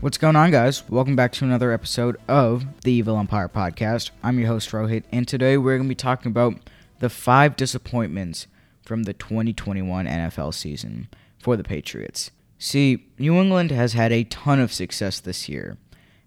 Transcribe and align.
What's 0.00 0.16
going 0.16 0.34
on, 0.34 0.50
guys? 0.50 0.88
Welcome 0.88 1.14
back 1.14 1.30
to 1.32 1.44
another 1.44 1.72
episode 1.72 2.16
of 2.26 2.64
the 2.84 2.92
Evil 2.92 3.18
Empire 3.18 3.50
Podcast. 3.50 4.12
I'm 4.22 4.38
your 4.38 4.48
host, 4.48 4.70
Rohit, 4.70 5.02
and 5.12 5.28
today 5.28 5.58
we're 5.58 5.76
going 5.76 5.90
to 5.90 5.90
be 5.90 5.94
talking 5.94 6.30
about 6.30 6.54
the 7.00 7.10
five 7.10 7.54
disappointments 7.54 8.46
from 8.82 9.02
the 9.02 9.12
2021 9.12 10.06
NFL 10.06 10.54
season 10.54 11.08
for 11.38 11.54
the 11.54 11.62
Patriots. 11.62 12.30
See, 12.58 13.08
New 13.18 13.38
England 13.38 13.72
has 13.72 13.92
had 13.92 14.10
a 14.10 14.24
ton 14.24 14.58
of 14.58 14.72
success 14.72 15.20
this 15.20 15.50
year, 15.50 15.76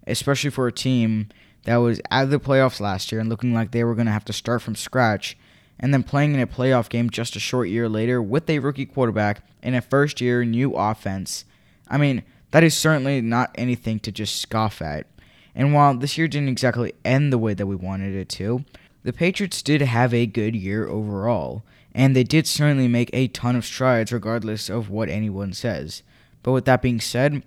especially 0.06 0.50
for 0.50 0.68
a 0.68 0.72
team 0.72 1.30
that 1.64 1.78
was 1.78 2.00
out 2.12 2.24
of 2.24 2.30
the 2.30 2.38
playoffs 2.38 2.78
last 2.78 3.10
year 3.10 3.20
and 3.20 3.28
looking 3.28 3.52
like 3.52 3.72
they 3.72 3.82
were 3.82 3.96
going 3.96 4.06
to 4.06 4.12
have 4.12 4.24
to 4.26 4.32
start 4.32 4.62
from 4.62 4.76
scratch, 4.76 5.36
and 5.80 5.92
then 5.92 6.04
playing 6.04 6.32
in 6.32 6.40
a 6.40 6.46
playoff 6.46 6.88
game 6.88 7.10
just 7.10 7.34
a 7.34 7.40
short 7.40 7.68
year 7.68 7.88
later 7.88 8.22
with 8.22 8.48
a 8.48 8.60
rookie 8.60 8.86
quarterback 8.86 9.44
in 9.64 9.74
a 9.74 9.80
first 9.80 10.20
year 10.20 10.44
new 10.44 10.74
offense. 10.74 11.44
I 11.88 11.98
mean, 11.98 12.22
that 12.54 12.62
is 12.62 12.78
certainly 12.78 13.20
not 13.20 13.50
anything 13.56 13.98
to 13.98 14.12
just 14.12 14.40
scoff 14.40 14.80
at. 14.80 15.08
And 15.56 15.74
while 15.74 15.92
this 15.96 16.16
year 16.16 16.28
didn't 16.28 16.50
exactly 16.50 16.92
end 17.04 17.32
the 17.32 17.38
way 17.38 17.52
that 17.52 17.66
we 17.66 17.74
wanted 17.74 18.14
it 18.14 18.28
to, 18.28 18.64
the 19.02 19.12
Patriots 19.12 19.60
did 19.60 19.82
have 19.82 20.14
a 20.14 20.24
good 20.24 20.54
year 20.54 20.86
overall, 20.86 21.64
and 21.92 22.14
they 22.14 22.22
did 22.22 22.46
certainly 22.46 22.86
make 22.86 23.10
a 23.12 23.26
ton 23.26 23.56
of 23.56 23.64
strides 23.64 24.12
regardless 24.12 24.70
of 24.70 24.88
what 24.88 25.08
anyone 25.08 25.52
says. 25.52 26.04
But 26.44 26.52
with 26.52 26.64
that 26.66 26.80
being 26.80 27.00
said, 27.00 27.42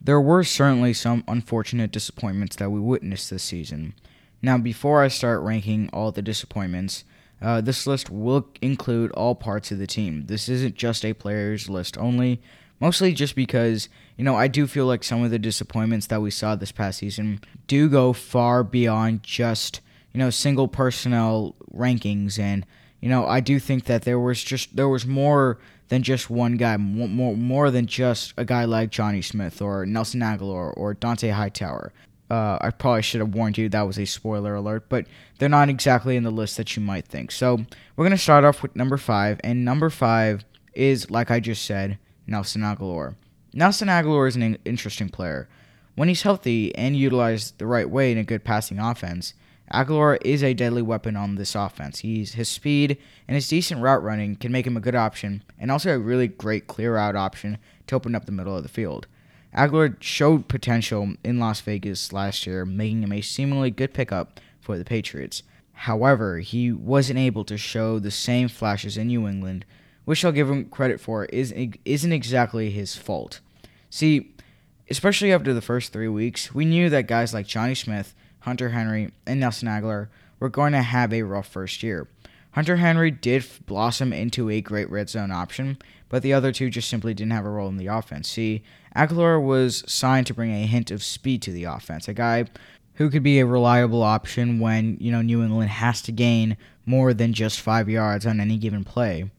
there 0.00 0.20
were 0.20 0.44
certainly 0.44 0.92
some 0.92 1.24
unfortunate 1.26 1.90
disappointments 1.90 2.54
that 2.54 2.70
we 2.70 2.78
witnessed 2.78 3.30
this 3.30 3.42
season. 3.42 3.94
Now, 4.42 4.58
before 4.58 5.02
I 5.02 5.08
start 5.08 5.42
ranking 5.42 5.90
all 5.92 6.12
the 6.12 6.22
disappointments, 6.22 7.02
uh, 7.40 7.62
this 7.62 7.84
list 7.84 8.10
will 8.10 8.48
include 8.62 9.10
all 9.10 9.34
parts 9.34 9.72
of 9.72 9.80
the 9.80 9.88
team. 9.88 10.26
This 10.26 10.48
isn't 10.48 10.76
just 10.76 11.04
a 11.04 11.14
player's 11.14 11.68
list 11.68 11.98
only, 11.98 12.40
Mostly 12.82 13.12
just 13.12 13.36
because, 13.36 13.88
you 14.16 14.24
know, 14.24 14.34
I 14.34 14.48
do 14.48 14.66
feel 14.66 14.86
like 14.86 15.04
some 15.04 15.22
of 15.22 15.30
the 15.30 15.38
disappointments 15.38 16.08
that 16.08 16.20
we 16.20 16.32
saw 16.32 16.56
this 16.56 16.72
past 16.72 16.98
season 16.98 17.38
do 17.68 17.88
go 17.88 18.12
far 18.12 18.64
beyond 18.64 19.22
just, 19.22 19.80
you 20.12 20.18
know, 20.18 20.30
single 20.30 20.66
personnel 20.66 21.54
rankings. 21.72 22.40
And, 22.40 22.66
you 23.00 23.08
know, 23.08 23.24
I 23.24 23.38
do 23.38 23.60
think 23.60 23.84
that 23.84 24.02
there 24.02 24.18
was 24.18 24.42
just, 24.42 24.74
there 24.74 24.88
was 24.88 25.06
more 25.06 25.60
than 25.90 26.02
just 26.02 26.28
one 26.28 26.56
guy, 26.56 26.76
more, 26.76 27.36
more 27.36 27.70
than 27.70 27.86
just 27.86 28.34
a 28.36 28.44
guy 28.44 28.64
like 28.64 28.90
Jonnu 28.90 29.22
Smith 29.22 29.62
or 29.62 29.86
Nelson 29.86 30.18
Agholor 30.18 30.76
or 30.76 30.92
Dont'a 30.92 31.34
Hightower. 31.34 31.92
Uh, 32.32 32.58
I 32.60 32.70
probably 32.70 33.02
should 33.02 33.20
have 33.20 33.32
warned 33.32 33.58
you 33.58 33.68
that 33.68 33.86
was 33.86 33.96
a 33.96 34.06
spoiler 34.06 34.56
alert, 34.56 34.88
but 34.88 35.06
they're 35.38 35.48
not 35.48 35.68
exactly 35.68 36.16
in 36.16 36.24
the 36.24 36.32
list 36.32 36.56
that 36.56 36.74
you 36.74 36.82
might 36.82 37.06
think. 37.06 37.30
So 37.30 37.58
we're 37.94 38.06
going 38.06 38.10
to 38.10 38.18
start 38.18 38.42
off 38.42 38.60
with 38.60 38.74
number 38.74 38.96
five, 38.96 39.40
and 39.44 39.64
number 39.64 39.88
five 39.88 40.44
is, 40.74 41.12
like 41.12 41.30
I 41.30 41.38
just 41.38 41.64
said, 41.64 41.98
Nelson 42.26 42.62
Agholor. 42.62 43.16
Nelson 43.52 43.88
Agholor 43.88 44.28
is 44.28 44.36
an 44.36 44.58
interesting 44.64 45.08
player. 45.08 45.48
When 45.94 46.08
he's 46.08 46.22
healthy 46.22 46.74
and 46.74 46.96
utilized 46.96 47.58
the 47.58 47.66
right 47.66 47.88
way 47.88 48.12
in 48.12 48.18
a 48.18 48.24
good 48.24 48.44
passing 48.44 48.78
offense, 48.78 49.34
Agholor 49.72 50.18
is 50.24 50.42
a 50.42 50.54
deadly 50.54 50.82
weapon 50.82 51.16
on 51.16 51.34
this 51.34 51.54
offense. 51.54 52.00
He's 52.00 52.34
his 52.34 52.48
speed 52.48 52.98
and 53.26 53.34
his 53.34 53.48
decent 53.48 53.80
route 53.80 54.02
running 54.02 54.36
can 54.36 54.52
make 54.52 54.66
him 54.66 54.76
a 54.76 54.80
good 54.80 54.94
option 54.94 55.42
and 55.58 55.70
also 55.70 55.94
a 55.94 55.98
really 55.98 56.28
great 56.28 56.66
clear 56.66 56.96
out 56.96 57.16
option 57.16 57.58
to 57.86 57.96
open 57.96 58.14
up 58.14 58.26
the 58.26 58.32
middle 58.32 58.56
of 58.56 58.62
the 58.62 58.68
field. 58.68 59.06
Agholor 59.54 59.96
showed 60.00 60.48
potential 60.48 61.14
in 61.22 61.38
Las 61.38 61.60
Vegas 61.60 62.12
last 62.12 62.46
year, 62.46 62.64
making 62.64 63.02
him 63.02 63.12
a 63.12 63.20
seemingly 63.20 63.70
good 63.70 63.92
pickup 63.92 64.40
for 64.60 64.78
the 64.78 64.84
Patriots. 64.84 65.42
However, 65.72 66.38
he 66.38 66.72
wasn't 66.72 67.18
able 67.18 67.44
to 67.44 67.58
show 67.58 67.98
the 67.98 68.10
same 68.10 68.48
flashes 68.48 68.96
in 68.96 69.08
New 69.08 69.28
England 69.28 69.66
which 70.04 70.24
I'll 70.24 70.32
give 70.32 70.50
him 70.50 70.66
credit 70.66 71.00
for, 71.00 71.26
is 71.26 71.52
isn't 71.84 72.12
exactly 72.12 72.70
his 72.70 72.96
fault. 72.96 73.40
See, 73.90 74.34
especially 74.90 75.32
after 75.32 75.54
the 75.54 75.60
first 75.60 75.92
three 75.92 76.08
weeks, 76.08 76.54
we 76.54 76.64
knew 76.64 76.90
that 76.90 77.06
guys 77.06 77.34
like 77.34 77.46
Jonnu 77.46 77.76
Smith, 77.76 78.14
Hunter 78.40 78.70
Henry, 78.70 79.12
and 79.26 79.40
Nelson 79.40 79.68
Agholor 79.68 80.08
were 80.40 80.48
going 80.48 80.72
to 80.72 80.82
have 80.82 81.12
a 81.12 81.22
rough 81.22 81.48
first 81.48 81.82
year. 81.82 82.08
Hunter 82.52 82.76
Henry 82.76 83.10
did 83.10 83.46
blossom 83.66 84.12
into 84.12 84.50
a 84.50 84.60
great 84.60 84.90
red 84.90 85.08
zone 85.08 85.30
option, 85.30 85.78
but 86.08 86.22
the 86.22 86.34
other 86.34 86.52
two 86.52 86.68
just 86.68 86.90
simply 86.90 87.14
didn't 87.14 87.32
have 87.32 87.46
a 87.46 87.50
role 87.50 87.68
in 87.68 87.78
the 87.78 87.86
offense. 87.86 88.28
See, 88.28 88.62
Agholor 88.94 89.42
was 89.42 89.82
signed 89.86 90.26
to 90.26 90.34
bring 90.34 90.52
a 90.52 90.66
hint 90.66 90.90
of 90.90 91.02
speed 91.02 91.40
to 91.42 91.52
the 91.52 91.64
offense, 91.64 92.08
a 92.08 92.12
guy 92.12 92.44
who 92.96 93.08
could 93.08 93.22
be 93.22 93.38
a 93.38 93.46
reliable 93.46 94.02
option 94.02 94.58
when, 94.60 94.98
you 95.00 95.10
know, 95.10 95.22
New 95.22 95.42
England 95.42 95.70
has 95.70 96.02
to 96.02 96.12
gain 96.12 96.58
more 96.84 97.14
than 97.14 97.32
just 97.32 97.60
5 97.60 97.88
yards 97.88 98.26
on 98.26 98.38
any 98.38 98.58
given 98.58 98.84
play. 98.84 99.30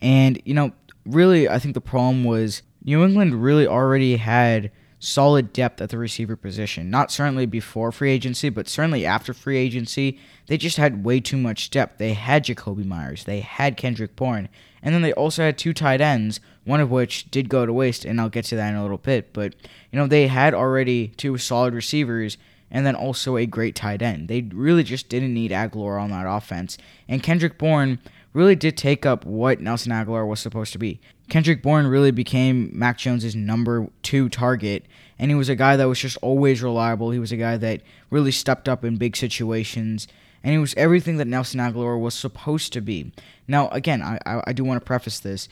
And, 0.00 0.40
you 0.44 0.54
know, 0.54 0.72
really, 1.04 1.48
I 1.48 1.58
think 1.58 1.74
the 1.74 1.80
problem 1.80 2.24
was 2.24 2.62
New 2.84 3.04
England 3.04 3.42
really 3.42 3.66
already 3.66 4.16
had 4.16 4.70
solid 5.00 5.52
depth 5.52 5.80
at 5.80 5.90
the 5.90 5.98
receiver 5.98 6.36
position. 6.36 6.90
Not 6.90 7.10
certainly 7.10 7.46
before 7.46 7.92
free 7.92 8.10
agency, 8.10 8.48
but 8.48 8.68
certainly 8.68 9.06
after 9.06 9.32
free 9.32 9.56
agency, 9.56 10.18
they 10.46 10.56
just 10.56 10.76
had 10.76 11.04
way 11.04 11.20
too 11.20 11.36
much 11.36 11.70
depth. 11.70 11.98
They 11.98 12.14
had 12.14 12.44
Jakobi 12.44 12.84
Meyers, 12.84 13.24
they 13.24 13.40
had 13.40 13.76
Kendrick 13.76 14.16
Bourne, 14.16 14.48
and 14.82 14.94
then 14.94 15.02
they 15.02 15.12
also 15.12 15.42
had 15.42 15.58
two 15.58 15.72
tight 15.72 16.00
ends, 16.00 16.40
one 16.64 16.80
of 16.80 16.90
which 16.90 17.30
did 17.30 17.48
go 17.48 17.64
to 17.64 17.72
waste, 17.72 18.04
and 18.04 18.20
I'll 18.20 18.28
get 18.28 18.44
to 18.46 18.56
that 18.56 18.70
in 18.70 18.76
a 18.76 18.82
little 18.82 18.98
bit. 18.98 19.32
But, 19.32 19.54
you 19.92 19.98
know, 19.98 20.06
they 20.06 20.26
had 20.26 20.54
already 20.54 21.08
two 21.08 21.38
solid 21.38 21.74
receivers 21.74 22.36
and 22.70 22.84
then 22.84 22.94
also 22.94 23.36
a 23.36 23.46
great 23.46 23.74
tight 23.74 24.02
end. 24.02 24.28
They 24.28 24.42
really 24.52 24.82
just 24.82 25.08
didn't 25.08 25.32
need 25.32 25.50
Agholor 25.50 26.00
on 26.00 26.10
that 26.10 26.26
offense. 26.28 26.76
And 27.08 27.22
Kendrick 27.22 27.56
Bourne 27.56 27.98
really 28.32 28.54
did 28.54 28.76
take 28.76 29.06
up 29.06 29.24
what 29.24 29.60
Nelson 29.60 29.92
Agholor 29.92 30.26
was 30.26 30.40
supposed 30.40 30.72
to 30.72 30.78
be. 30.78 31.00
Kendrick 31.28 31.62
Bourne 31.62 31.86
really 31.86 32.10
became 32.10 32.70
Mac 32.72 32.98
Jones's 32.98 33.36
number 33.36 33.88
two 34.02 34.28
target, 34.28 34.84
and 35.18 35.30
he 35.30 35.34
was 35.34 35.48
a 35.48 35.56
guy 35.56 35.76
that 35.76 35.88
was 35.88 35.98
just 35.98 36.16
always 36.22 36.62
reliable. 36.62 37.10
He 37.10 37.18
was 37.18 37.32
a 37.32 37.36
guy 37.36 37.56
that 37.56 37.82
really 38.10 38.30
stepped 38.30 38.68
up 38.68 38.84
in 38.84 38.96
big 38.96 39.16
situations, 39.16 40.08
and 40.42 40.52
he 40.52 40.58
was 40.58 40.74
everything 40.76 41.16
that 41.18 41.26
Nelson 41.26 41.60
Agholor 41.60 42.00
was 42.00 42.14
supposed 42.14 42.72
to 42.72 42.80
be. 42.80 43.12
Now, 43.46 43.68
again, 43.68 44.02
I, 44.02 44.18
I, 44.24 44.42
I 44.48 44.52
do 44.52 44.64
want 44.64 44.80
to 44.80 44.86
preface 44.86 45.20
this. 45.20 45.48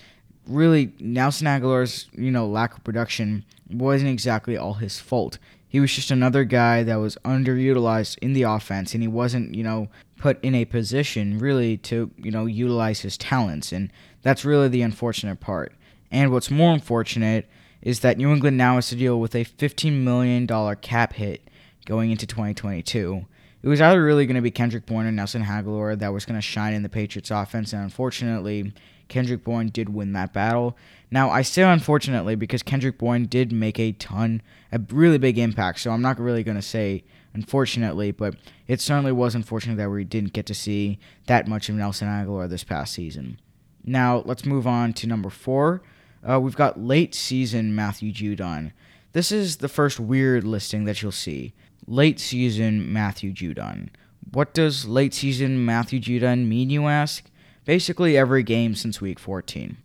Really, 0.47 0.93
Nelson 1.01 1.47
Agholor's 1.47 2.09
you 2.13 2.31
know 2.31 2.47
lack 2.47 2.77
of 2.77 2.85
production 2.85 3.45
wasn't 3.69 4.11
exactly 4.11 4.57
all 4.57 4.75
his 4.75 5.01
fault 5.01 5.39
he 5.69 5.81
was 5.81 5.93
just 5.93 6.11
another 6.11 6.45
guy 6.45 6.83
that 6.85 6.97
was 6.97 7.19
underutilized 7.25 8.17
in 8.19 8.33
the 8.33 8.45
offense 8.45 8.95
and 8.95 9.03
he 9.03 9.09
wasn't, 9.09 9.55
you 9.55 9.63
know, 9.63 9.89
put 10.19 10.43
in 10.43 10.55
a 10.55 10.65
position 10.65 11.39
really 11.39 11.77
to, 11.77 12.11
you 12.17 12.31
know, 12.31 12.47
utilize 12.47 13.01
his 13.01 13.17
talents. 13.17 13.73
And 13.73 13.93
that's 14.23 14.45
really 14.45 14.69
the 14.69 14.83
unfortunate 14.83 15.41
part. 15.41 15.75
And 16.11 16.33
what's 16.33 16.51
more 16.51 16.73
unfortunate 16.73 17.49
is 17.83 18.01
that 18.01 18.19
New 18.19 18.33
England 18.33 18.57
now 18.57 18.77
has 18.77 18.89
to 18.89 18.97
deal 18.97 19.21
with 19.21 19.35
a 19.35 19.45
$15 19.45 19.93
million 20.03 20.47
cap 20.77 21.13
hit 21.15 21.49
going 21.85 22.11
into 22.11 22.27
2022. 22.27 23.27
It 23.63 23.69
was 23.69 23.81
either 23.81 24.03
really 24.03 24.27
going 24.27 24.37
to 24.37 24.43
be 24.43 24.51
Kendrick 24.51 24.87
Bourne 24.87 25.07
or 25.07 25.13
Nelson 25.13 25.45
Agholor 25.45 25.99
that 25.99 26.13
was 26.13 26.25
going 26.25 26.39
to 26.39 26.43
shine 26.43 26.75
in 26.75 26.83
the 26.83 26.89
Patriots 26.89 27.31
offense, 27.31 27.73
and 27.73 27.83
unfortunately, 27.83 28.73
Kendrick 29.09 29.45
Bourne 29.45 29.69
did 29.69 29.89
win 29.89 30.13
that 30.13 30.33
battle. 30.33 30.77
Now, 31.11 31.31
I 31.31 31.43
say 31.43 31.63
unfortunately 31.63 32.35
because 32.35 32.63
Kendrick 32.63 32.99
Bourne 32.99 33.27
did 33.27 33.53
make 33.53 33.79
a 33.79 33.93
ton, 33.93 34.43
a 34.73 34.81
really 34.91 35.19
big 35.19 35.39
impact. 35.39 35.81
So 35.81 35.91
I'm 35.91 36.03
not 36.03 36.19
really 36.19 36.43
going 36.43 36.57
to 36.57 36.63
say 36.63 37.05
unfortunately, 37.37 38.11
but 38.11 38.35
it 38.67 38.81
certainly 38.81 39.13
was 39.13 39.35
unfortunate 39.35 39.77
that 39.77 39.91
we 39.91 40.05
didn't 40.05 40.33
get 40.33 40.47
to 40.47 40.55
see 40.55 40.99
that 41.27 41.47
much 41.47 41.69
of 41.69 41.75
Nelson 41.75 42.09
Agholor 42.09 42.49
this 42.49 42.65
past 42.65 42.95
season. 42.95 43.39
Now, 43.85 44.23
let's 44.25 44.47
move 44.47 44.67
on 44.67 44.95
to 44.95 45.07
number 45.07 45.29
four. 45.29 45.83
Uh, 46.29 46.41
we've 46.41 46.57
got 46.57 46.81
late 46.81 47.15
season 47.15 47.75
Matthew 47.75 48.11
Judon. 48.11 48.73
This 49.13 49.31
is 49.31 49.59
the 49.59 49.69
first 49.69 50.01
weird 50.01 50.45
listing 50.45 50.85
that 50.87 51.03
you'll 51.03 51.13
see. 51.13 51.53
Late 51.87 52.19
season 52.19 52.91
Matthew 52.91 53.33
Judon. 53.33 53.91
What 54.33 54.55
does 54.55 54.87
late 54.87 55.13
season 55.13 55.65
Matthew 55.65 56.01
Judon 56.01 56.49
mean, 56.49 56.71
you 56.71 56.89
ask? 56.89 57.31
Basically, 57.67 58.17
every 58.17 58.43
game 58.43 58.75
since 58.75 59.01
week 59.01 59.19
14. 59.19 59.77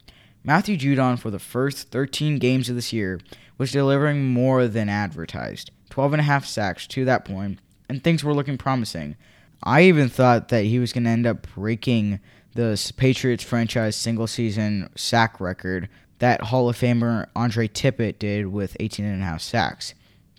Matthew 0.44 0.78
Judon, 0.78 1.20
for 1.20 1.30
the 1.30 1.38
first 1.38 1.92
13 1.92 2.40
games 2.40 2.70
of 2.70 2.76
this 2.76 2.94
year, 2.94 3.20
was 3.58 3.74
delivering 3.74 4.26
more 4.26 4.68
than 4.68 4.88
advertised 4.88 5.70
12 5.92 6.14
and 6.14 6.20
a 6.20 6.24
half 6.24 6.46
sacks 6.46 6.88
to 6.88 7.06
that 7.06 7.26
point, 7.26 7.60
and 7.88 8.04
things 8.04 8.24
were 8.24 8.34
looking 8.34 8.58
promising. 8.58 9.16
I 9.64 9.84
even 9.84 10.10
thought 10.10 10.50
that 10.50 10.66
he 10.66 10.80
was 10.80 10.92
going 10.92 11.04
to 11.04 11.10
end 11.10 11.28
up 11.28 11.48
breaking 11.54 12.20
the 12.56 12.92
Patriots 12.98 13.44
franchise 13.44 13.96
single 13.96 14.28
season 14.28 14.90
sack 14.96 15.40
record 15.40 15.88
that 16.20 16.42
Hall 16.42 16.70
of 16.70 16.78
Famer 16.78 17.28
Andre 17.36 17.68
Tippett 17.68 18.20
did 18.20 18.48
with 18.48 18.76
18 18.80 19.06
and 19.06 19.22
a 19.22 19.26
half 19.26 19.42
sacks. 19.42 19.94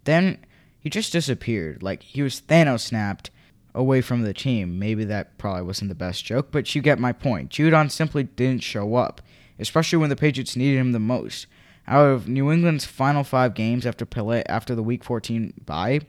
Then 0.04 0.38
he 0.81 0.90
just 0.90 1.12
disappeared. 1.12 1.82
Like 1.82 2.02
he 2.02 2.22
was 2.22 2.40
Thanos 2.40 2.81
snapped 2.81 3.31
away 3.75 4.00
from 4.00 4.22
the 4.22 4.34
team. 4.34 4.78
Maybe 4.78 5.04
that 5.04 5.38
probably 5.38 5.62
wasn't 5.62 5.88
the 5.88 5.94
best 5.94 6.25
joke, 6.25 6.49
but 6.50 6.75
you 6.75 6.82
get 6.82 6.99
my 6.99 7.12
point. 7.12 7.50
Judon 7.50 7.90
simply 7.90 8.25
didn't 8.25 8.62
show 8.62 8.96
up 8.96 9.22
especially 9.62 9.99
when 9.99 10.10
the 10.10 10.16
Patriots 10.16 10.56
needed 10.56 10.78
him 10.78 10.93
the 10.93 10.99
most. 10.99 11.46
Out 11.87 12.06
of 12.06 12.29
New 12.29 12.50
England's 12.50 12.84
final 12.84 13.25
five 13.25 13.55
games 13.55 13.84
after 13.87 14.06
after 14.49 14.75
the 14.75 14.82
Week 14.82 15.02
14 15.02 15.55
bye, 15.67 16.00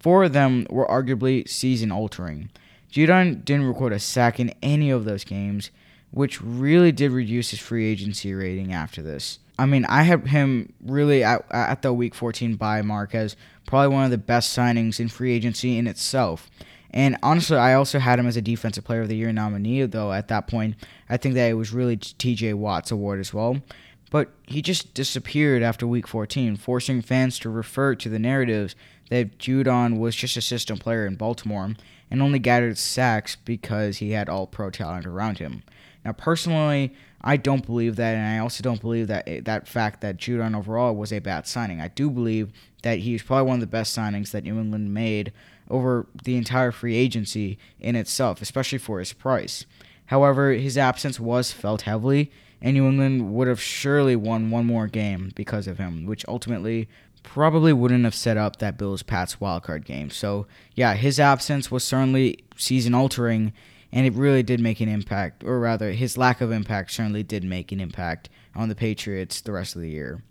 four 0.00 0.24
of 0.24 0.32
them 0.32 0.66
were 0.70 0.86
arguably 0.86 1.48
season 1.48 1.92
altering. 1.92 2.50
Judon 2.90 3.44
didn't 3.44 3.66
record 3.66 3.92
a 3.92 3.98
sack 3.98 4.40
in 4.40 4.54
any 4.62 4.90
of 4.90 5.04
those 5.04 5.24
games, 5.24 5.70
which 6.10 6.40
really 6.40 6.92
did 6.92 7.12
reduce 7.12 7.50
his 7.50 7.60
free 7.60 7.90
agency 7.90 8.32
rating 8.32 8.72
after 8.72 9.02
this. 9.02 9.38
I 9.58 9.66
mean, 9.66 9.84
I 9.86 10.04
had 10.04 10.28
him 10.28 10.72
really 10.80 11.24
at, 11.24 11.44
at 11.50 11.82
the 11.82 11.92
week 11.92 12.14
14 12.14 12.54
bye 12.54 12.82
mark 12.82 13.14
as 13.14 13.36
probably 13.66 13.94
one 13.94 14.04
of 14.04 14.10
the 14.10 14.18
best 14.18 14.56
signings 14.56 15.00
in 15.00 15.08
free 15.08 15.32
agency 15.32 15.76
in 15.76 15.86
itself. 15.86 16.48
And 16.90 17.18
honestly, 17.22 17.58
I 17.58 17.74
also 17.74 17.98
had 17.98 18.18
him 18.18 18.26
as 18.26 18.36
a 18.36 18.42
Defensive 18.42 18.84
Player 18.84 19.02
of 19.02 19.08
the 19.08 19.16
Year 19.16 19.32
nominee, 19.32 19.84
though 19.84 20.12
at 20.12 20.28
that 20.28 20.46
point, 20.46 20.76
I 21.10 21.18
think 21.18 21.34
that 21.34 21.50
it 21.50 21.54
was 21.54 21.72
really 21.72 21.98
TJ 21.98 22.54
Watt's 22.54 22.90
award 22.90 23.20
as 23.20 23.34
well. 23.34 23.60
But 24.10 24.30
he 24.46 24.62
just 24.62 24.94
disappeared 24.94 25.62
after 25.62 25.86
week 25.86 26.06
14, 26.06 26.56
forcing 26.56 27.02
fans 27.02 27.38
to 27.40 27.50
refer 27.50 27.94
to 27.96 28.08
the 28.08 28.18
narratives 28.18 28.74
that 29.10 29.38
Judon 29.38 29.98
was 29.98 30.16
just 30.16 30.36
a 30.36 30.42
system 30.42 30.78
player 30.78 31.06
in 31.06 31.16
Baltimore 31.16 31.74
and 32.10 32.22
only 32.22 32.38
gathered 32.38 32.78
sacks 32.78 33.36
because 33.36 33.98
he 33.98 34.12
had 34.12 34.28
all 34.28 34.46
pro 34.46 34.70
talent 34.70 35.06
around 35.06 35.38
him. 35.38 35.62
Now, 36.04 36.12
personally, 36.12 36.94
I 37.20 37.36
don't 37.36 37.66
believe 37.66 37.96
that, 37.96 38.14
and 38.14 38.26
I 38.26 38.38
also 38.38 38.62
don't 38.62 38.80
believe 38.80 39.08
that 39.08 39.28
eh, 39.28 39.40
that 39.44 39.66
fact 39.66 40.00
that 40.00 40.16
Judon 40.16 40.56
overall 40.56 40.94
was 40.94 41.12
a 41.12 41.18
bad 41.18 41.46
signing. 41.46 41.80
I 41.80 41.88
do 41.88 42.08
believe 42.08 42.52
that 42.82 43.00
he's 43.00 43.22
probably 43.22 43.48
one 43.48 43.56
of 43.56 43.60
the 43.60 43.66
best 43.66 43.96
signings 43.96 44.30
that 44.30 44.44
New 44.44 44.58
England 44.58 44.94
made 44.94 45.32
over 45.68 46.06
the 46.22 46.36
entire 46.36 46.72
free 46.72 46.96
agency 46.96 47.58
in 47.80 47.96
itself, 47.96 48.40
especially 48.40 48.78
for 48.78 49.00
his 49.00 49.12
price. 49.12 49.66
However, 50.06 50.52
his 50.52 50.78
absence 50.78 51.20
was 51.20 51.52
felt 51.52 51.82
heavily, 51.82 52.30
and 52.60 52.74
New 52.74 52.88
England 52.88 53.32
would 53.34 53.48
have 53.48 53.60
surely 53.60 54.16
won 54.16 54.50
one 54.50 54.66
more 54.66 54.86
game 54.86 55.32
because 55.34 55.66
of 55.66 55.78
him, 55.78 56.06
which 56.06 56.24
ultimately 56.28 56.88
probably 57.22 57.72
wouldn't 57.72 58.04
have 58.04 58.14
set 58.14 58.36
up 58.36 58.56
that 58.56 58.78
Bills 58.78 59.02
Pats 59.02 59.36
wildcard 59.36 59.84
game. 59.84 60.10
So, 60.10 60.46
yeah, 60.74 60.94
his 60.94 61.20
absence 61.20 61.70
was 61.70 61.84
certainly 61.84 62.38
season 62.56 62.94
altering, 62.94 63.52
and 63.92 64.06
it 64.06 64.14
really 64.14 64.42
did 64.42 64.60
make 64.60 64.80
an 64.80 64.88
impact, 64.88 65.44
or 65.44 65.60
rather, 65.60 65.92
his 65.92 66.18
lack 66.18 66.40
of 66.40 66.52
impact 66.52 66.90
certainly 66.92 67.22
did 67.22 67.44
make 67.44 67.72
an 67.72 67.80
impact 67.80 68.28
on 68.54 68.68
the 68.68 68.74
Patriots 68.74 69.40
the 69.40 69.52
rest 69.52 69.76
of 69.76 69.82
the 69.82 69.90
year. 69.90 70.22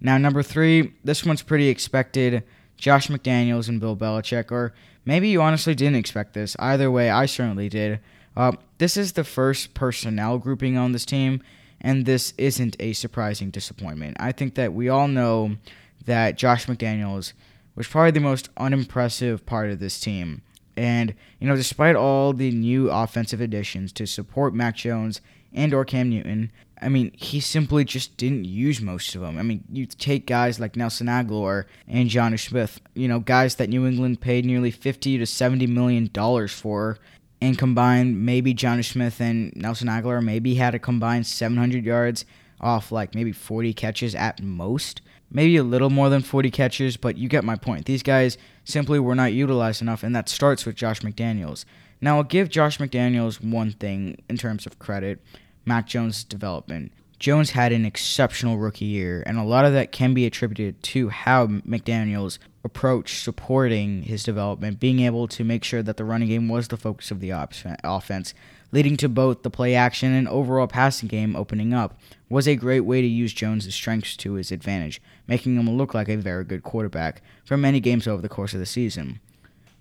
Now, 0.00 0.18
number 0.18 0.42
three, 0.42 0.94
this 1.04 1.24
one's 1.24 1.42
pretty 1.42 1.68
expected. 1.68 2.42
Josh 2.76 3.08
McDaniels 3.08 3.68
and 3.68 3.80
Bill 3.80 3.96
Belichick, 3.96 4.50
or 4.52 4.74
maybe 5.04 5.28
you 5.28 5.40
honestly 5.40 5.74
didn't 5.74 5.96
expect 5.96 6.34
this. 6.34 6.56
Either 6.58 6.90
way, 6.90 7.10
I 7.10 7.26
certainly 7.26 7.68
did. 7.68 8.00
Uh, 8.36 8.52
this 8.78 8.96
is 8.96 9.12
the 9.12 9.24
first 9.24 9.72
personnel 9.72 10.38
grouping 10.38 10.76
on 10.76 10.92
this 10.92 11.06
team, 11.06 11.42
and 11.80 12.06
this 12.06 12.32
isn't 12.38 12.76
a 12.80 12.92
surprising 12.92 13.50
disappointment. 13.50 14.16
I 14.18 14.32
think 14.32 14.54
that 14.54 14.72
we 14.72 14.88
all 14.88 15.08
know 15.08 15.56
that 16.04 16.36
Josh 16.36 16.66
McDaniels 16.66 17.32
was 17.74 17.86
probably 17.86 18.12
the 18.12 18.20
most 18.20 18.48
unimpressive 18.56 19.44
part 19.46 19.70
of 19.70 19.78
this 19.78 20.00
team. 20.00 20.42
And, 20.76 21.14
you 21.40 21.46
know, 21.48 21.56
despite 21.56 21.96
all 21.96 22.32
the 22.32 22.50
new 22.50 22.90
offensive 22.90 23.40
additions 23.40 23.92
to 23.94 24.06
support 24.06 24.54
Mac 24.54 24.76
Jones 24.76 25.20
and 25.52 25.72
or 25.72 25.84
Cam 25.84 26.10
Newton, 26.10 26.50
I 26.80 26.90
mean, 26.90 27.12
he 27.14 27.40
simply 27.40 27.84
just 27.84 28.16
didn't 28.18 28.44
use 28.44 28.82
most 28.82 29.14
of 29.14 29.22
them. 29.22 29.38
I 29.38 29.42
mean, 29.42 29.64
you 29.72 29.86
take 29.86 30.26
guys 30.26 30.60
like 30.60 30.76
Nelson 30.76 31.06
Agholor 31.06 31.64
and 31.88 32.10
Jonnu 32.10 32.38
Smith, 32.38 32.80
you 32.94 33.08
know, 33.08 33.20
guys 33.20 33.54
that 33.54 33.70
New 33.70 33.86
England 33.86 34.20
paid 34.20 34.44
nearly 34.44 34.70
50 34.70 35.16
to 35.16 35.26
70 35.26 35.66
million 35.66 36.10
dollars 36.12 36.52
for 36.52 36.98
and 37.40 37.58
combined 37.58 38.24
maybe 38.24 38.54
Jonnu 38.54 38.84
Smith 38.84 39.20
and 39.20 39.54
Nelson 39.54 39.88
Agholor 39.88 40.22
maybe 40.22 40.54
had 40.54 40.74
a 40.74 40.78
combined 40.78 41.26
700 41.26 41.84
yards 41.84 42.24
off 42.60 42.90
like 42.90 43.14
maybe 43.14 43.32
40 43.32 43.72
catches 43.74 44.14
at 44.14 44.42
most. 44.42 45.02
Maybe 45.30 45.56
a 45.56 45.64
little 45.64 45.90
more 45.90 46.08
than 46.08 46.22
40 46.22 46.50
catches, 46.50 46.96
but 46.96 47.18
you 47.18 47.28
get 47.28 47.44
my 47.44 47.56
point. 47.56 47.86
These 47.86 48.02
guys 48.02 48.38
simply 48.64 48.98
were 48.98 49.14
not 49.14 49.32
utilized 49.32 49.82
enough, 49.82 50.02
and 50.02 50.14
that 50.14 50.28
starts 50.28 50.64
with 50.64 50.76
Josh 50.76 51.00
McDaniels. 51.00 51.64
Now, 52.00 52.16
I'll 52.16 52.22
give 52.22 52.48
Josh 52.48 52.78
McDaniels 52.78 53.42
one 53.42 53.72
thing 53.72 54.18
in 54.28 54.36
terms 54.36 54.66
of 54.66 54.78
credit 54.78 55.20
Mac 55.64 55.86
Jones' 55.86 56.22
development. 56.22 56.92
Jones 57.26 57.50
had 57.50 57.72
an 57.72 57.84
exceptional 57.84 58.56
rookie 58.56 58.84
year, 58.84 59.20
and 59.26 59.36
a 59.36 59.42
lot 59.42 59.64
of 59.64 59.72
that 59.72 59.90
can 59.90 60.14
be 60.14 60.26
attributed 60.26 60.80
to 60.84 61.08
how 61.08 61.48
McDaniels 61.48 62.38
approached 62.62 63.20
supporting 63.20 64.02
his 64.02 64.22
development, 64.22 64.78
being 64.78 65.00
able 65.00 65.26
to 65.26 65.42
make 65.42 65.64
sure 65.64 65.82
that 65.82 65.96
the 65.96 66.04
running 66.04 66.28
game 66.28 66.48
was 66.48 66.68
the 66.68 66.76
focus 66.76 67.10
of 67.10 67.18
the 67.18 67.32
op- 67.32 67.52
offense, 67.82 68.32
leading 68.70 68.96
to 68.98 69.08
both 69.08 69.42
the 69.42 69.50
play 69.50 69.74
action 69.74 70.12
and 70.12 70.28
overall 70.28 70.68
passing 70.68 71.08
game 71.08 71.34
opening 71.34 71.74
up, 71.74 71.98
was 72.28 72.46
a 72.46 72.54
great 72.54 72.82
way 72.82 73.00
to 73.00 73.08
use 73.08 73.32
Jones' 73.32 73.74
strengths 73.74 74.16
to 74.18 74.34
his 74.34 74.52
advantage, 74.52 75.02
making 75.26 75.56
him 75.56 75.68
look 75.68 75.94
like 75.94 76.08
a 76.08 76.14
very 76.14 76.44
good 76.44 76.62
quarterback 76.62 77.22
for 77.44 77.56
many 77.56 77.80
games 77.80 78.06
over 78.06 78.22
the 78.22 78.28
course 78.28 78.54
of 78.54 78.60
the 78.60 78.66
season. 78.66 79.18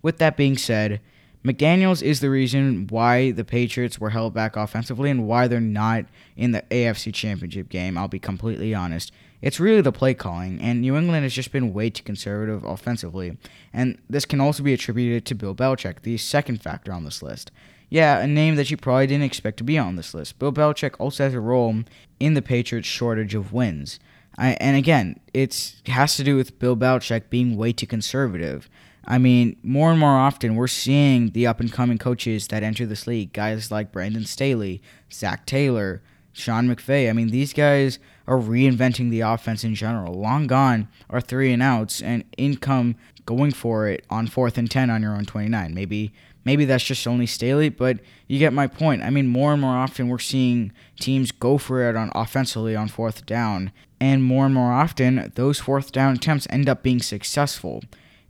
With 0.02 0.18
that 0.18 0.36
being 0.36 0.58
said, 0.58 1.00
McDaniels 1.46 2.02
is 2.02 2.22
the 2.22 2.30
reason 2.32 2.88
why 2.88 3.30
the 3.30 3.46
Patriots 3.46 4.00
were 4.00 4.10
held 4.10 4.34
back 4.34 4.56
offensively 4.56 5.12
and 5.12 5.28
why 5.28 5.48
they're 5.48 5.62
not 5.62 6.06
in 6.36 6.54
the 6.54 6.64
AFC 6.72 7.14
Championship 7.14 7.70
game. 7.70 8.00
I'll 8.00 8.08
be 8.08 8.18
completely 8.18 8.74
honest. 8.74 9.12
It's 9.44 9.60
really 9.60 9.82
the 9.82 9.92
play 9.92 10.16
calling, 10.16 10.60
and 10.60 10.82
New 10.82 10.98
England 10.98 11.22
has 11.22 11.34
just 11.34 11.52
been 11.52 11.72
way 11.72 11.92
too 11.92 12.02
conservative 12.02 12.64
offensively. 12.64 13.38
And 13.72 14.00
this 14.10 14.26
can 14.26 14.42
also 14.42 14.64
be 14.64 14.74
attributed 14.74 15.24
to 15.28 15.36
Bill 15.36 15.54
Belichick, 15.54 16.02
the 16.02 16.18
second 16.18 16.64
factor 16.64 16.92
on 16.92 17.04
this 17.04 17.22
list. 17.22 17.52
Yeah, 17.90 18.18
a 18.18 18.26
name 18.26 18.56
that 18.56 18.72
you 18.72 18.78
probably 18.78 19.06
didn't 19.06 19.26
expect 19.26 19.58
to 19.58 19.64
be 19.64 19.78
on 19.78 19.98
this 19.98 20.16
list. 20.16 20.40
Bill 20.40 20.52
Belichick 20.52 20.96
also 20.98 21.26
has 21.26 21.36
a 21.36 21.40
role 21.40 21.84
in 22.20 22.34
the 22.34 22.42
Patriots' 22.42 22.88
shortage 22.88 23.36
of 23.36 23.54
wins. 23.54 24.00
I, 24.36 24.54
and 24.54 24.76
again, 24.76 25.20
it 25.32 25.76
has 25.86 26.18
to 26.18 26.24
do 26.24 26.36
with 26.36 26.58
Bill 26.58 26.76
Belichick 26.76 27.30
being 27.30 27.56
way 27.56 27.72
too 27.72 27.86
conservative. 27.86 28.68
I 29.08 29.18
mean, 29.18 29.58
more 29.64 29.92
and 29.92 30.00
more 30.00 30.18
often 30.18 30.56
we're 30.56 30.68
seeing 30.68 31.30
the 31.30 31.48
up 31.48 31.60
and 31.60 31.72
coming 31.72 31.98
coaches 31.98 32.48
that 32.48 32.64
enter 32.64 32.86
this 32.86 33.06
league, 33.06 33.34
guys 33.34 33.72
like 33.72 33.92
Brandon 33.92 34.26
Staley, 34.26 34.82
Zac 35.12 35.46
Taylor, 35.46 36.02
Sean 36.34 36.68
McVay. 36.68 37.10
I 37.10 37.14
mean, 37.14 37.30
these 37.30 37.54
guys 37.54 38.00
are 38.28 38.38
reinventing 38.38 39.10
the 39.10 39.22
offense 39.22 39.64
in 39.64 39.76
general. 39.76 40.14
Long 40.14 40.48
gone 40.48 40.90
are 41.10 41.22
three 41.22 41.54
and 41.54 41.62
outs 41.64 42.02
and 42.02 42.24
income 42.38 42.96
going 43.26 43.52
for 43.52 43.88
it 43.88 44.06
on 44.10 44.28
fourth 44.28 44.58
and 44.58 44.70
ten 44.70 44.90
on 44.90 45.02
your 45.02 45.16
own 45.16 45.26
twenty 45.26 45.50
nine. 45.50 45.74
Maybe 45.74 46.12
maybe 46.44 46.66
that's 46.66 46.84
just 46.84 47.08
only 47.08 47.26
Staley, 47.26 47.70
but 47.70 48.00
you 48.28 48.38
get 48.38 48.54
my 48.54 48.68
point. 48.68 49.02
I 49.02 49.10
mean, 49.10 49.28
more 49.28 49.54
and 49.54 49.62
more 49.62 49.76
often 49.76 50.10
we're 50.10 50.20
seeing 50.20 50.72
teams 51.00 51.32
go 51.32 51.58
for 51.58 51.88
it 51.90 51.96
on 51.96 52.12
offensively 52.14 52.76
on 52.76 52.88
fourth 52.88 53.26
down, 53.26 53.72
and 54.00 54.24
more 54.24 54.46
and 54.46 54.54
more 54.54 54.74
often 54.74 55.32
those 55.36 55.60
fourth 55.60 55.92
down 55.92 56.16
attempts 56.16 56.48
end 56.50 56.68
up 56.68 56.84
being 56.84 57.02
successful. 57.02 57.84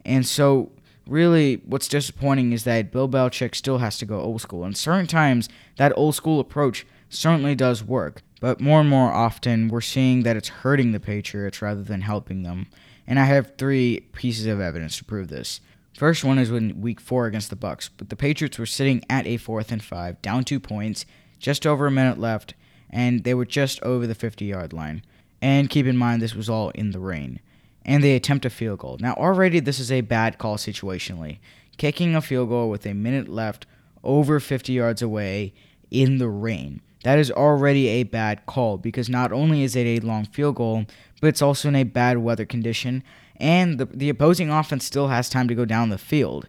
And 0.05 0.25
so, 0.25 0.71
really, 1.07 1.61
what's 1.65 1.87
disappointing 1.87 2.53
is 2.53 2.63
that 2.63 2.91
Bill 2.91 3.09
Belichick 3.09 3.55
still 3.55 3.79
has 3.79 3.97
to 3.97 4.05
go 4.05 4.19
old 4.19 4.41
school. 4.41 4.63
And 4.63 4.77
certain 4.77 5.07
times, 5.07 5.49
that 5.77 5.93
old 5.97 6.15
school 6.15 6.39
approach 6.39 6.85
certainly 7.09 7.55
does 7.55 7.83
work. 7.83 8.21
But 8.39 8.61
more 8.61 8.79
and 8.79 8.89
more 8.89 9.11
often, 9.11 9.69
we're 9.69 9.81
seeing 9.81 10.23
that 10.23 10.35
it's 10.35 10.49
hurting 10.49 10.91
the 10.91 10.99
Patriots 10.99 11.61
rather 11.61 11.81
than 11.81 12.01
helping 12.01 12.43
them. 12.43 12.67
And 13.07 13.19
I 13.19 13.25
have 13.25 13.55
three 13.57 14.01
pieces 14.13 14.45
of 14.45 14.59
evidence 14.59 14.97
to 14.97 15.05
prove 15.05 15.29
this. 15.29 15.61
First 15.93 16.23
one 16.23 16.37
is 16.37 16.51
when 16.51 16.81
week 16.81 16.99
four 16.99 17.25
against 17.25 17.49
the 17.49 17.55
Bucs, 17.55 17.89
but 17.95 18.09
the 18.09 18.15
Patriots 18.15 18.59
were 18.59 18.65
sitting 18.65 19.03
at 19.09 19.25
a 19.25 19.37
fourth 19.37 19.71
and 19.71 19.83
five, 19.83 20.21
down 20.21 20.43
two 20.43 20.59
points, 20.59 21.05
just 21.39 21.65
over 21.65 21.87
a 21.87 21.91
minute 21.91 22.19
left, 22.19 22.53
and 22.89 23.23
they 23.23 23.33
were 23.33 23.45
just 23.45 23.81
over 23.81 24.05
the 24.05 24.15
50 24.15 24.45
yard 24.45 24.73
line. 24.73 25.03
And 25.41 25.69
keep 25.69 25.85
in 25.85 25.95
mind, 25.95 26.21
this 26.21 26.35
was 26.35 26.49
all 26.49 26.69
in 26.71 26.91
the 26.91 26.99
rain 26.99 27.39
and 27.85 28.03
they 28.03 28.15
attempt 28.15 28.45
a 28.45 28.49
field 28.49 28.79
goal. 28.79 28.97
Now, 28.99 29.13
already 29.13 29.59
this 29.59 29.79
is 29.79 29.91
a 29.91 30.01
bad 30.01 30.37
call 30.37 30.57
situationally. 30.57 31.37
Kicking 31.77 32.15
a 32.15 32.21
field 32.21 32.49
goal 32.49 32.69
with 32.69 32.85
a 32.85 32.93
minute 32.93 33.29
left 33.29 33.65
over 34.03 34.39
50 34.39 34.73
yards 34.73 35.01
away 35.01 35.53
in 35.91 36.17
the 36.17 36.29
rain. 36.29 36.81
That 37.03 37.19
is 37.19 37.29
already 37.29 37.87
a 37.87 38.03
bad 38.03 38.47
call 38.47 38.77
because 38.77 39.07
not 39.07 39.31
only 39.31 39.61
is 39.63 39.75
it 39.75 39.85
a 39.85 39.99
long 39.99 40.25
field 40.25 40.55
goal, 40.55 40.85
but 41.21 41.27
it's 41.27 41.41
also 41.41 41.67
in 41.67 41.75
a 41.75 41.83
bad 41.83 42.17
weather 42.17 42.45
condition, 42.45 43.03
and 43.37 43.77
the, 43.79 43.85
the 43.85 44.09
opposing 44.09 44.49
offense 44.49 44.85
still 44.85 45.09
has 45.09 45.29
time 45.29 45.47
to 45.47 45.55
go 45.55 45.65
down 45.65 45.89
the 45.89 45.97
field. 45.99 46.47